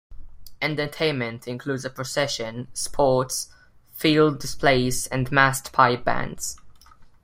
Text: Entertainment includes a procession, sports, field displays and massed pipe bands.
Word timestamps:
Entertainment 0.63 1.47
includes 1.47 1.85
a 1.85 1.89
procession, 1.91 2.69
sports, 2.73 3.49
field 3.91 4.39
displays 4.39 5.05
and 5.05 5.31
massed 5.31 5.71
pipe 5.73 6.03
bands. 6.03 6.57